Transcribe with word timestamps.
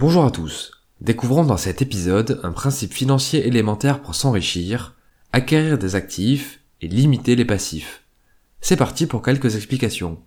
Bonjour 0.00 0.24
à 0.24 0.30
tous. 0.30 0.70
Découvrons 1.00 1.42
dans 1.42 1.56
cet 1.56 1.82
épisode 1.82 2.38
un 2.44 2.52
principe 2.52 2.92
financier 2.92 3.48
élémentaire 3.48 4.00
pour 4.00 4.14
s'enrichir, 4.14 4.94
acquérir 5.32 5.76
des 5.76 5.96
actifs 5.96 6.60
et 6.80 6.86
limiter 6.86 7.34
les 7.34 7.44
passifs. 7.44 8.04
C'est 8.60 8.76
parti 8.76 9.06
pour 9.06 9.22
quelques 9.22 9.56
explications. 9.56 10.20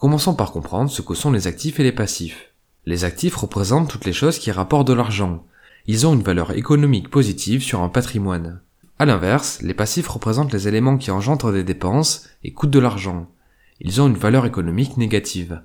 Commençons 0.00 0.34
par 0.34 0.50
comprendre 0.50 0.90
ce 0.90 1.02
que 1.02 1.14
sont 1.14 1.30
les 1.30 1.46
actifs 1.46 1.78
et 1.78 1.84
les 1.84 1.92
passifs. 1.92 2.52
Les 2.84 3.04
actifs 3.04 3.36
représentent 3.36 3.88
toutes 3.88 4.06
les 4.06 4.12
choses 4.12 4.40
qui 4.40 4.50
rapportent 4.50 4.88
de 4.88 4.92
l'argent. 4.92 5.46
Ils 5.86 6.04
ont 6.04 6.14
une 6.14 6.24
valeur 6.24 6.50
économique 6.50 7.10
positive 7.10 7.62
sur 7.62 7.80
un 7.80 7.88
patrimoine. 7.88 8.60
A 9.02 9.04
l'inverse, 9.04 9.60
les 9.62 9.74
passifs 9.74 10.06
représentent 10.06 10.52
les 10.52 10.68
éléments 10.68 10.96
qui 10.96 11.10
engendrent 11.10 11.52
des 11.52 11.64
dépenses 11.64 12.28
et 12.44 12.52
coûtent 12.52 12.70
de 12.70 12.78
l'argent. 12.78 13.26
Ils 13.80 14.00
ont 14.00 14.06
une 14.06 14.14
valeur 14.14 14.46
économique 14.46 14.96
négative. 14.96 15.60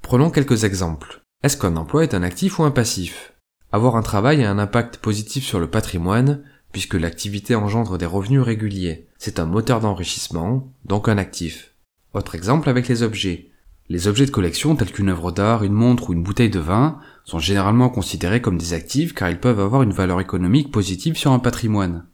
Prenons 0.00 0.30
quelques 0.30 0.64
exemples. 0.64 1.22
Est-ce 1.44 1.56
qu'un 1.56 1.76
emploi 1.76 2.02
est 2.02 2.12
un 2.12 2.24
actif 2.24 2.58
ou 2.58 2.64
un 2.64 2.72
passif? 2.72 3.34
Avoir 3.70 3.94
un 3.94 4.02
travail 4.02 4.42
a 4.42 4.50
un 4.50 4.58
impact 4.58 4.96
positif 4.96 5.44
sur 5.44 5.60
le 5.60 5.70
patrimoine, 5.70 6.42
puisque 6.72 6.94
l'activité 6.94 7.54
engendre 7.54 7.98
des 7.98 8.04
revenus 8.04 8.40
réguliers. 8.40 9.06
C'est 9.16 9.38
un 9.38 9.46
moteur 9.46 9.78
d'enrichissement, 9.78 10.72
donc 10.84 11.08
un 11.08 11.18
actif. 11.18 11.76
Autre 12.14 12.34
exemple 12.34 12.68
avec 12.68 12.88
les 12.88 13.04
objets. 13.04 13.52
Les 13.90 14.08
objets 14.08 14.26
de 14.26 14.32
collection 14.32 14.74
tels 14.74 14.90
qu'une 14.90 15.10
œuvre 15.10 15.30
d'art, 15.30 15.62
une 15.62 15.72
montre 15.72 16.10
ou 16.10 16.14
une 16.14 16.24
bouteille 16.24 16.50
de 16.50 16.58
vin 16.58 16.98
sont 17.24 17.38
généralement 17.38 17.90
considérés 17.90 18.42
comme 18.42 18.58
des 18.58 18.72
actifs 18.72 19.14
car 19.14 19.30
ils 19.30 19.38
peuvent 19.38 19.60
avoir 19.60 19.84
une 19.84 19.92
valeur 19.92 20.20
économique 20.20 20.72
positive 20.72 21.16
sur 21.16 21.30
un 21.30 21.38
patrimoine. 21.38 22.06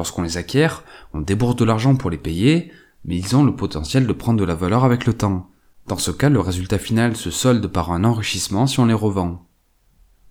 Lorsqu'on 0.00 0.22
les 0.22 0.38
acquiert, 0.38 0.82
on 1.12 1.20
débourse 1.20 1.56
de 1.56 1.64
l'argent 1.66 1.94
pour 1.94 2.08
les 2.08 2.16
payer, 2.16 2.72
mais 3.04 3.18
ils 3.18 3.36
ont 3.36 3.44
le 3.44 3.54
potentiel 3.54 4.06
de 4.06 4.12
prendre 4.14 4.40
de 4.40 4.46
la 4.46 4.54
valeur 4.54 4.82
avec 4.82 5.04
le 5.04 5.12
temps. 5.12 5.50
Dans 5.88 5.98
ce 5.98 6.10
cas, 6.10 6.30
le 6.30 6.40
résultat 6.40 6.78
final 6.78 7.16
se 7.16 7.30
solde 7.30 7.66
par 7.66 7.92
un 7.92 8.02
enrichissement 8.04 8.66
si 8.66 8.80
on 8.80 8.86
les 8.86 8.94
revend. 8.94 9.46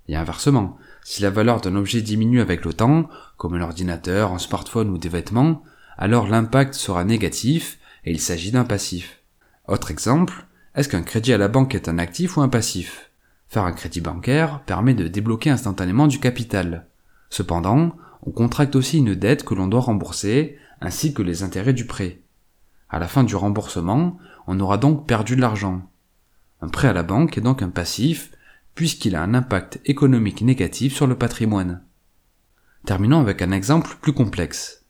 Et 0.08 0.16
inversement, 0.16 0.78
si 1.04 1.22
la 1.22 1.30
valeur 1.30 1.62
d'un 1.62 1.76
objet 1.76 2.02
diminue 2.02 2.42
avec 2.42 2.66
le 2.66 2.74
temps, 2.74 3.10
comme 3.38 3.54
un 3.54 3.62
ordinateur, 3.62 4.34
un 4.34 4.40
smartphone 4.40 4.90
ou 4.90 4.98
des 4.98 5.08
vêtements, 5.08 5.62
alors 6.00 6.28
l'impact 6.28 6.74
sera 6.74 7.04
négatif 7.04 7.78
et 8.06 8.12
il 8.12 8.20
s'agit 8.20 8.50
d'un 8.50 8.64
passif. 8.64 9.22
Autre 9.68 9.92
exemple, 9.92 10.48
est-ce 10.74 10.90
qu'un 10.90 11.04
crédit 11.04 11.32
à 11.32 11.38
la 11.38 11.48
banque 11.48 11.76
est 11.76 11.88
un 11.88 12.00
actif 12.00 12.38
ou 12.38 12.42
un 12.42 12.50
passif? 12.50 13.12
Faire 13.48 13.66
un 13.66 13.74
crédit 13.74 14.02
bancaire 14.02 14.62
permet 14.66 14.96
de 14.96 15.08
débloquer 15.08 15.52
instantanément 15.52 16.08
du 16.08 16.20
capital. 16.20 16.88
Cependant, 17.30 17.96
on 18.24 18.32
contracte 18.32 18.76
aussi 18.76 18.98
une 18.98 19.16
dette 19.16 19.44
que 19.44 19.54
l'on 19.54 19.68
doit 19.68 19.82
rembourser, 19.82 20.58
ainsi 20.82 21.14
que 21.14 21.22
les 21.22 21.44
intérêts 21.44 21.74
du 21.74 21.86
prêt. 21.86 22.22
À 22.90 23.00
la 23.00 23.08
fin 23.08 23.24
du 23.24 23.36
remboursement, 23.36 24.18
on 24.48 24.60
aura 24.60 24.78
donc 24.78 25.08
perdu 25.08 25.36
de 25.36 25.42
l'argent. 25.42 25.82
Un 26.62 26.70
prêt 26.70 26.88
à 26.88 26.94
la 26.94 27.04
banque 27.04 27.38
est 27.38 27.42
donc 27.42 27.62
un 27.62 27.70
passif, 27.70 28.32
puisqu'il 28.76 29.16
a 29.16 29.22
un 29.22 29.34
impact 29.34 29.80
économique 29.86 30.42
négatif 30.42 30.96
sur 30.96 31.08
le 31.08 31.16
patrimoine. 31.16 31.84
Terminons 32.86 33.20
avec 33.20 33.42
un 33.42 33.52
exemple 33.52 33.98
plus 34.02 34.14
complexe. 34.14 34.86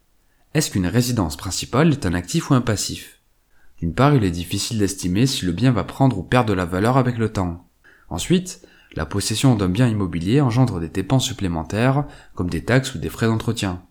Est-ce 0.53 0.71
qu'une 0.71 0.87
résidence 0.87 1.37
principale 1.37 1.91
est 1.91 2.05
un 2.05 2.13
actif 2.13 2.49
ou 2.49 2.53
un 2.53 2.61
passif? 2.61 3.19
D'une 3.79 3.93
part, 3.93 4.15
il 4.15 4.23
est 4.23 4.31
difficile 4.31 4.79
d'estimer 4.79 5.25
si 5.25 5.45
le 5.45 5.51
bien 5.51 5.71
va 5.71 5.83
prendre 5.83 6.17
ou 6.17 6.23
perdre 6.23 6.49
de 6.49 6.53
la 6.53 6.65
valeur 6.65 6.97
avec 6.97 7.17
le 7.17 7.31
temps. 7.31 7.67
Ensuite, 8.09 8.61
la 8.95 9.05
possession 9.05 9.55
d'un 9.55 9.69
bien 9.69 9.87
immobilier 9.87 10.41
engendre 10.41 10.79
des 10.79 10.89
dépenses 10.89 11.25
supplémentaires, 11.25 12.05
comme 12.35 12.49
des 12.49 12.63
taxes 12.63 12.95
ou 12.95 12.99
des 12.99 13.09
frais 13.09 13.27
d'entretien. 13.27 13.83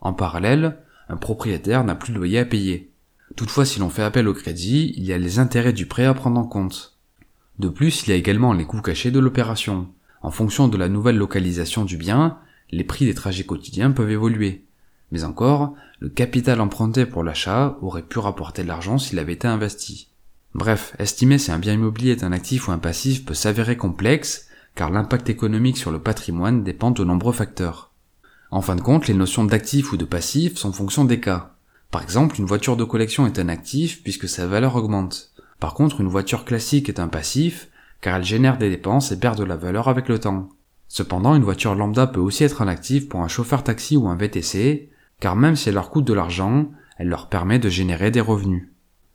En 0.00 0.12
parallèle, 0.12 0.78
un 1.08 1.16
propriétaire 1.16 1.84
n'a 1.84 1.94
plus 1.94 2.12
de 2.12 2.18
loyer 2.18 2.38
à 2.38 2.44
payer. 2.44 2.92
Toutefois, 3.36 3.64
si 3.64 3.78
l'on 3.78 3.90
fait 3.90 4.02
appel 4.02 4.28
au 4.28 4.34
crédit, 4.34 4.92
il 4.96 5.04
y 5.04 5.12
a 5.12 5.18
les 5.18 5.38
intérêts 5.38 5.72
du 5.72 5.86
prêt 5.86 6.04
à 6.04 6.14
prendre 6.14 6.40
en 6.40 6.46
compte. 6.46 6.98
De 7.58 7.68
plus, 7.68 8.02
il 8.02 8.10
y 8.10 8.12
a 8.12 8.16
également 8.16 8.52
les 8.52 8.64
coûts 8.64 8.80
cachés 8.80 9.10
de 9.10 9.20
l'opération. 9.20 9.88
En 10.22 10.30
fonction 10.30 10.68
de 10.68 10.76
la 10.76 10.88
nouvelle 10.88 11.16
localisation 11.16 11.84
du 11.84 11.96
bien, 11.96 12.38
les 12.70 12.84
prix 12.84 13.06
des 13.06 13.14
trajets 13.14 13.44
quotidiens 13.44 13.90
peuvent 13.90 14.10
évoluer. 14.10 14.64
Mais 15.12 15.24
encore, 15.24 15.74
le 15.98 16.08
capital 16.08 16.60
emprunté 16.60 17.06
pour 17.06 17.24
l'achat 17.24 17.78
aurait 17.82 18.02
pu 18.02 18.18
rapporter 18.18 18.62
de 18.62 18.68
l'argent 18.68 18.98
s'il 18.98 19.18
avait 19.18 19.32
été 19.32 19.48
investi. 19.48 20.09
Bref, 20.54 20.94
estimer 20.98 21.38
si 21.38 21.52
un 21.52 21.58
bien 21.58 21.74
immobilier 21.74 22.12
est 22.12 22.24
un 22.24 22.32
actif 22.32 22.68
ou 22.68 22.72
un 22.72 22.78
passif 22.78 23.24
peut 23.24 23.34
s'avérer 23.34 23.76
complexe, 23.76 24.48
car 24.74 24.90
l'impact 24.90 25.30
économique 25.30 25.78
sur 25.78 25.92
le 25.92 26.00
patrimoine 26.00 26.64
dépend 26.64 26.90
de 26.90 27.04
nombreux 27.04 27.32
facteurs. 27.32 27.92
En 28.50 28.60
fin 28.60 28.74
de 28.74 28.80
compte, 28.80 29.06
les 29.06 29.14
notions 29.14 29.44
d'actif 29.44 29.92
ou 29.92 29.96
de 29.96 30.04
passif 30.04 30.56
sont 30.56 30.72
fonction 30.72 31.04
des 31.04 31.20
cas. 31.20 31.54
Par 31.90 32.02
exemple, 32.02 32.38
une 32.38 32.46
voiture 32.46 32.76
de 32.76 32.84
collection 32.84 33.26
est 33.26 33.38
un 33.38 33.48
actif 33.48 34.02
puisque 34.02 34.28
sa 34.28 34.46
valeur 34.46 34.74
augmente. 34.74 35.32
Par 35.60 35.74
contre, 35.74 36.00
une 36.00 36.08
voiture 36.08 36.44
classique 36.44 36.88
est 36.88 37.00
un 37.00 37.08
passif 37.08 37.68
car 38.00 38.16
elle 38.16 38.24
génère 38.24 38.58
des 38.58 38.70
dépenses 38.70 39.12
et 39.12 39.20
perd 39.20 39.38
de 39.38 39.44
la 39.44 39.56
valeur 39.56 39.88
avec 39.88 40.08
le 40.08 40.18
temps. 40.18 40.48
Cependant, 40.88 41.36
une 41.36 41.44
voiture 41.44 41.74
lambda 41.74 42.06
peut 42.06 42.20
aussi 42.20 42.42
être 42.42 42.62
un 42.62 42.68
actif 42.68 43.08
pour 43.08 43.20
un 43.20 43.28
chauffeur 43.28 43.62
taxi 43.62 43.96
ou 43.96 44.08
un 44.08 44.16
VTC, 44.16 44.90
car 45.20 45.36
même 45.36 45.54
si 45.54 45.68
elle 45.68 45.76
leur 45.76 45.90
coûte 45.90 46.06
de 46.06 46.14
l'argent, 46.14 46.70
elle 46.96 47.08
leur 47.08 47.28
permet 47.28 47.58
de 47.58 47.68
générer 47.68 48.10
des 48.10 48.20
revenus. 48.20 48.69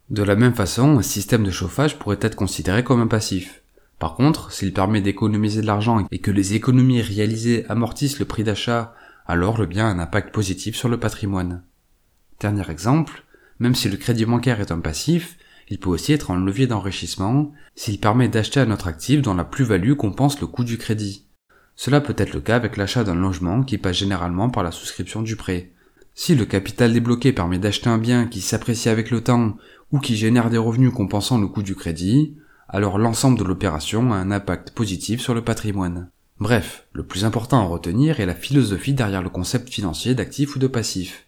De 0.09 0.21
la 0.21 0.35
même 0.35 0.53
façon, 0.53 0.99
un 0.99 1.01
système 1.01 1.43
de 1.43 1.51
chauffage 1.51 1.97
pourrait 1.97 2.19
être 2.21 2.35
considéré 2.35 2.83
comme 2.83 3.01
un 3.01 3.07
passif. 3.07 3.63
Par 3.97 4.15
contre, 4.15 4.51
s'il 4.51 4.73
permet 4.73 5.01
d'économiser 5.01 5.61
de 5.61 5.67
l'argent 5.67 6.05
et 6.11 6.19
que 6.19 6.31
les 6.31 6.53
économies 6.53 7.01
réalisées 7.01 7.65
amortissent 7.69 8.19
le 8.19 8.25
prix 8.25 8.43
d'achat, 8.43 8.93
alors 9.25 9.57
le 9.57 9.65
bien 9.65 9.87
a 9.87 9.89
un 9.89 9.99
impact 9.99 10.33
positif 10.33 10.75
sur 10.75 10.89
le 10.89 10.99
patrimoine. 10.99 11.63
Dernier 12.39 12.69
exemple, 12.69 13.23
même 13.59 13.73
si 13.73 13.89
le 13.89 13.97
crédit 13.97 14.25
bancaire 14.25 14.59
est 14.59 14.71
un 14.71 14.79
passif, 14.79 15.37
il 15.69 15.79
peut 15.79 15.89
aussi 15.89 16.13
être 16.13 16.29
un 16.29 16.43
levier 16.43 16.67
d'enrichissement 16.67 17.51
s'il 17.73 17.99
permet 17.99 18.27
d'acheter 18.27 18.59
un 18.59 18.69
autre 18.69 18.87
actif 18.87 19.21
dont 19.21 19.33
la 19.33 19.45
plus-value 19.45 19.93
compense 19.93 20.39
le 20.39 20.47
coût 20.47 20.63
du 20.63 20.77
crédit. 20.77 21.25
Cela 21.75 21.99
peut 21.99 22.15
être 22.17 22.33
le 22.33 22.41
cas 22.41 22.55
avec 22.55 22.77
l'achat 22.77 23.03
d'un 23.03 23.15
logement 23.15 23.63
qui 23.63 23.77
passe 23.79 23.97
généralement 23.97 24.49
par 24.49 24.63
la 24.63 24.71
souscription 24.71 25.23
du 25.23 25.35
prêt. 25.35 25.71
Si 26.17 26.33
le 26.33 26.45
capital 26.45 26.93
débloqué 26.93 27.33
permet 27.33 27.59
d'acheter 27.59 27.89
un 27.89 27.97
bien 27.97 28.25
qui 28.25 28.39
s'apprécie 28.39 28.87
avec 28.87 29.11
le 29.11 29.21
temps 29.21 29.57
ou 29.91 29.99
qui 29.99 30.15
génère 30.15 30.49
des 30.49 30.57
revenus 30.57 30.93
compensant 30.93 31.37
le 31.37 31.47
coût 31.47 31.61
du 31.61 31.75
crédit, 31.75 32.35
alors 32.69 32.97
l'ensemble 32.97 33.37
de 33.37 33.43
l'opération 33.43 34.13
a 34.13 34.15
un 34.15 34.31
impact 34.31 34.71
positif 34.71 35.19
sur 35.21 35.33
le 35.33 35.43
patrimoine. 35.43 36.09
Bref, 36.39 36.87
le 36.93 37.05
plus 37.05 37.25
important 37.25 37.59
à 37.59 37.65
retenir 37.65 38.19
est 38.19 38.25
la 38.25 38.33
philosophie 38.33 38.93
derrière 38.93 39.21
le 39.21 39.29
concept 39.29 39.69
financier 39.69 40.15
d'actif 40.15 40.55
ou 40.55 40.59
de 40.59 40.67
passif. 40.67 41.25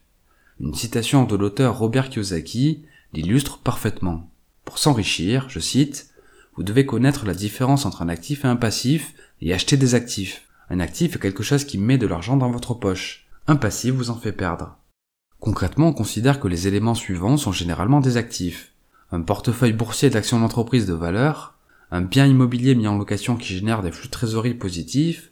Une 0.59 0.73
citation 0.73 1.25
de 1.25 1.35
l'auteur 1.35 1.77
Robert 1.77 2.09
Kiyosaki 2.09 2.83
l'illustre 3.13 3.59
parfaitement. 3.59 4.29
Pour 4.65 4.79
s'enrichir, 4.79 5.47
je 5.49 5.59
cite, 5.59 6.11
vous 6.55 6.63
devez 6.63 6.85
connaître 6.85 7.25
la 7.25 7.33
différence 7.33 7.85
entre 7.85 8.01
un 8.01 8.09
actif 8.09 8.43
et 8.45 8.47
un 8.47 8.55
passif 8.55 9.13
et 9.41 9.53
acheter 9.53 9.77
des 9.77 9.95
actifs. 9.95 10.43
Un 10.69 10.79
actif 10.79 11.15
est 11.15 11.19
quelque 11.19 11.43
chose 11.43 11.65
qui 11.65 11.77
met 11.77 11.97
de 11.97 12.07
l'argent 12.07 12.37
dans 12.37 12.49
votre 12.49 12.73
poche. 12.73 13.26
Un 13.49 13.55
passif 13.55 13.93
vous 13.93 14.09
en 14.09 14.15
fait 14.15 14.33
perdre. 14.33 14.77
Concrètement, 15.39 15.87
on 15.87 15.93
considère 15.93 16.41
que 16.41 16.49
les 16.49 16.67
éléments 16.67 16.95
suivants 16.95 17.37
sont 17.37 17.53
généralement 17.53 18.01
des 18.01 18.17
actifs. 18.17 18.73
Un 19.09 19.21
portefeuille 19.21 19.71
boursier 19.71 20.09
d'actions 20.09 20.41
d'entreprise 20.41 20.85
de 20.85 20.93
valeur, 20.93 21.57
un 21.89 22.01
bien 22.01 22.25
immobilier 22.25 22.75
mis 22.75 22.89
en 22.89 22.97
location 22.97 23.37
qui 23.37 23.53
génère 23.53 23.83
des 23.83 23.91
flux 23.91 24.07
de 24.07 24.11
trésorerie 24.11 24.53
positifs, 24.53 25.31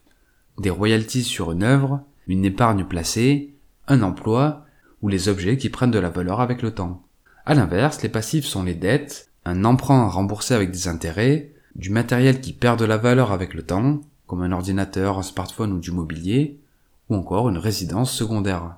des 0.59 0.69
royalties 0.69 1.23
sur 1.23 1.51
une 1.51 1.63
œuvre, 1.63 2.03
une 2.27 2.45
épargne 2.45 2.85
placée, 2.85 3.53
un 3.89 4.01
emploi, 4.01 4.65
ou 5.01 5.09
les 5.09 5.27
objets 5.27 5.57
qui 5.57 5.69
prennent 5.69 5.91
de 5.91 5.99
la 5.99 6.09
valeur 6.09 6.39
avec 6.39 6.61
le 6.61 6.71
temps. 6.71 7.03
À 7.45 7.53
l'inverse, 7.53 8.01
les 8.01 8.07
passifs 8.07 8.45
sont 8.45 8.63
les 8.63 8.75
dettes, 8.75 9.29
un 9.43 9.65
emprunt 9.65 10.05
à 10.05 10.09
rembourser 10.09 10.53
avec 10.53 10.71
des 10.71 10.87
intérêts, 10.87 11.51
du 11.75 11.89
matériel 11.89 12.39
qui 12.39 12.53
perd 12.53 12.79
de 12.79 12.85
la 12.85 12.97
valeur 12.97 13.33
avec 13.33 13.53
le 13.53 13.63
temps, 13.63 13.99
comme 14.25 14.41
un 14.41 14.53
ordinateur, 14.53 15.19
un 15.19 15.23
smartphone 15.23 15.73
ou 15.73 15.79
du 15.79 15.91
mobilier, 15.91 16.61
ou 17.09 17.15
encore 17.15 17.49
une 17.49 17.57
résidence 17.57 18.11
secondaire. 18.11 18.77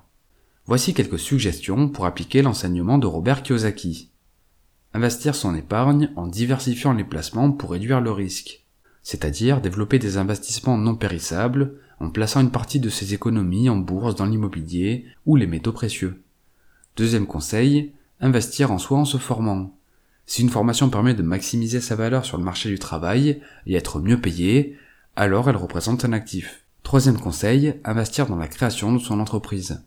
Voici 0.66 0.92
quelques 0.92 1.18
suggestions 1.18 1.88
pour 1.88 2.04
appliquer 2.04 2.42
l'enseignement 2.42 2.98
de 2.98 3.06
Robert 3.06 3.42
Kiyosaki. 3.42 4.10
Investir 4.92 5.34
son 5.34 5.54
épargne 5.54 6.10
en 6.16 6.26
diversifiant 6.26 6.92
les 6.92 7.04
placements 7.04 7.52
pour 7.52 7.70
réduire 7.70 8.00
le 8.00 8.10
risque, 8.10 8.64
c'est-à-dire 9.02 9.60
développer 9.60 9.98
des 9.98 10.16
investissements 10.16 10.76
non 10.76 10.94
périssables 10.94 11.74
en 12.00 12.10
plaçant 12.10 12.40
une 12.40 12.50
partie 12.50 12.80
de 12.80 12.90
ses 12.90 13.14
économies 13.14 13.68
en 13.68 13.76
bourse 13.76 14.14
dans 14.14 14.26
l'immobilier 14.26 15.06
ou 15.26 15.36
les 15.36 15.46
métaux 15.46 15.72
précieux. 15.72 16.22
Deuxième 16.96 17.26
conseil, 17.26 17.92
investir 18.20 18.70
en 18.70 18.78
soi 18.78 18.98
en 18.98 19.04
se 19.04 19.16
formant. 19.16 19.74
Si 20.26 20.42
une 20.42 20.50
formation 20.50 20.90
permet 20.90 21.14
de 21.14 21.22
maximiser 21.22 21.80
sa 21.80 21.96
valeur 21.96 22.26
sur 22.26 22.36
le 22.36 22.44
marché 22.44 22.68
du 22.68 22.78
travail 22.78 23.40
et 23.66 23.74
être 23.74 24.00
mieux 24.00 24.20
payé, 24.20 24.76
alors 25.16 25.48
elle 25.48 25.56
représente 25.56 26.04
un 26.04 26.12
actif. 26.12 26.66
Troisième 26.88 27.20
conseil, 27.20 27.74
investir 27.84 28.28
dans 28.28 28.38
la 28.38 28.48
création 28.48 28.94
de 28.94 28.98
son 28.98 29.20
entreprise. 29.20 29.84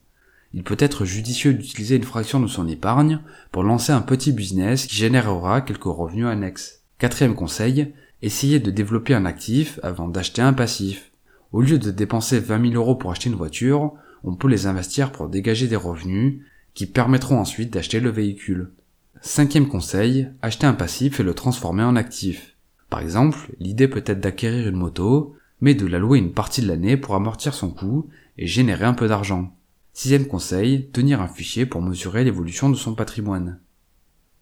Il 0.54 0.62
peut 0.62 0.78
être 0.78 1.04
judicieux 1.04 1.52
d'utiliser 1.52 1.96
une 1.96 2.04
fraction 2.04 2.40
de 2.40 2.46
son 2.46 2.68
épargne 2.68 3.22
pour 3.52 3.64
lancer 3.64 3.92
un 3.92 4.04
petit 4.04 4.32
business 4.32 4.86
qui 4.86 4.98
générera 4.98 5.62
quelques 5.62 5.86
revenus 5.86 6.28
annexes. 6.28 6.84
Quatrième 7.00 7.34
conseil, 7.34 7.96
essayez 8.22 8.60
de 8.60 8.70
développer 8.70 9.16
un 9.16 9.26
actif 9.26 9.80
avant 9.82 10.10
d'acheter 10.10 10.44
un 10.44 10.54
passif. 10.54 11.10
Au 11.52 11.62
lieu 11.62 11.80
de 11.80 11.90
dépenser 11.90 12.40
20 12.40 12.70
000 12.70 12.76
euros 12.76 12.94
pour 12.94 13.10
acheter 13.10 13.32
une 13.32 13.36
voiture, 13.36 13.94
on 14.24 14.36
peut 14.36 14.48
les 14.48 14.68
investir 14.68 15.12
pour 15.12 15.28
dégager 15.28 15.68
des 15.68 15.76
revenus 15.76 16.44
qui 16.76 16.86
permettront 16.86 17.40
ensuite 17.40 17.74
d'acheter 17.74 18.00
le 18.00 18.12
véhicule. 18.12 18.74
Cinquième 19.22 19.70
conseil, 19.70 20.30
acheter 20.44 20.68
un 20.68 20.76
passif 20.76 21.20
et 21.20 21.24
le 21.24 21.34
transformer 21.34 21.82
en 21.82 21.96
actif. 21.96 22.58
Par 22.92 23.00
exemple, 23.00 23.56
l'idée 23.60 23.88
peut 23.88 24.04
être 24.06 24.20
d'acquérir 24.20 24.68
une 24.68 24.76
moto, 24.76 25.36
mais 25.62 25.76
de 25.76 25.86
la 25.86 26.00
louer 26.00 26.20
une 26.20 26.34
partie 26.34 26.62
de 26.62 26.68
l'année 26.68 26.98
pour 26.98 27.16
amortir 27.16 27.54
son 27.54 27.70
coût 27.70 28.10
et 28.38 28.48
générer 28.48 28.86
un 28.86 28.94
peu 28.94 29.08
d'argent. 29.08 29.56
Sixième 29.94 30.28
conseil, 30.28 30.90
tenir 30.92 31.22
un 31.22 31.28
fichier 31.28 31.66
pour 31.66 31.82
mesurer 31.82 32.24
l'évolution 32.24 32.70
de 32.70 32.76
son 32.76 32.96
patrimoine. 32.96 33.60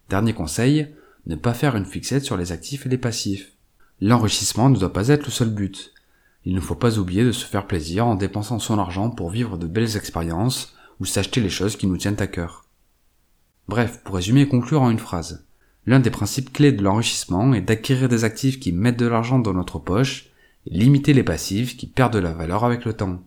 Dernier 0.08 0.32
conseil, 0.32 0.88
ne 1.26 1.36
pas 1.36 1.54
faire 1.54 1.76
une 1.76 1.84
fixette 1.84 2.24
sur 2.24 2.36
les 2.36 2.52
actifs 2.52 2.86
et 2.86 2.88
les 2.88 2.98
passifs. 2.98 3.52
L'enrichissement 4.00 4.70
ne 4.70 4.78
doit 4.78 4.92
pas 4.92 5.08
être 5.08 5.26
le 5.26 5.30
seul 5.30 5.50
but. 5.50 5.92
Il 6.44 6.54
ne 6.54 6.60
faut 6.60 6.74
pas 6.74 6.98
oublier 6.98 7.24
de 7.24 7.32
se 7.32 7.44
faire 7.44 7.66
plaisir 7.66 8.06
en 8.06 8.14
dépensant 8.14 8.58
son 8.58 8.78
argent 8.78 9.10
pour 9.10 9.28
vivre 9.28 9.58
de 9.58 9.66
belles 9.66 9.96
expériences 9.96 10.74
ou 11.00 11.04
s'acheter 11.04 11.40
les 11.40 11.50
choses 11.50 11.76
qui 11.76 11.86
nous 11.86 11.98
tiennent 11.98 12.20
à 12.20 12.26
cœur. 12.26 12.64
Bref, 13.68 14.00
pour 14.02 14.14
résumer 14.14 14.42
et 14.42 14.48
conclure 14.48 14.82
en 14.82 14.90
une 14.90 14.98
phrase. 14.98 15.46
L'un 15.84 16.00
des 16.00 16.10
principes 16.10 16.52
clés 16.52 16.72
de 16.72 16.82
l'enrichissement 16.82 17.52
est 17.52 17.60
d'acquérir 17.60 18.08
des 18.08 18.24
actifs 18.24 18.58
qui 18.58 18.72
mettent 18.72 18.98
de 18.98 19.06
l'argent 19.06 19.38
dans 19.38 19.54
notre 19.54 19.78
poche 19.78 20.29
limiter 20.70 21.12
les 21.12 21.24
passifs 21.24 21.76
qui 21.76 21.86
perdent 21.86 22.14
de 22.14 22.18
la 22.20 22.32
valeur 22.32 22.64
avec 22.64 22.84
le 22.84 22.94
temps. 22.94 23.22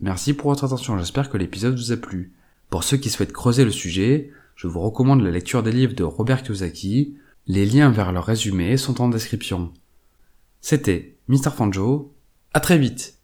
Merci 0.00 0.34
pour 0.34 0.50
votre 0.50 0.64
attention, 0.64 0.98
j'espère 0.98 1.30
que 1.30 1.38
l'épisode 1.38 1.76
vous 1.76 1.92
a 1.92 1.96
plu. 1.96 2.32
Pour 2.68 2.84
ceux 2.84 2.96
qui 2.96 3.10
souhaitent 3.10 3.32
creuser 3.32 3.64
le 3.64 3.70
sujet, 3.70 4.30
je 4.56 4.66
vous 4.66 4.80
recommande 4.80 5.22
la 5.22 5.30
lecture 5.30 5.62
des 5.62 5.72
livres 5.72 5.94
de 5.94 6.04
Robert 6.04 6.42
Kiyosaki, 6.42 7.16
les 7.46 7.64
liens 7.64 7.90
vers 7.90 8.12
leur 8.12 8.26
résumé 8.26 8.76
sont 8.76 9.00
en 9.00 9.08
description. 9.08 9.72
C'était 10.60 11.16
Mr. 11.28 11.50
Fanjo, 11.56 12.12
à 12.52 12.60
très 12.60 12.76
vite 12.76 13.17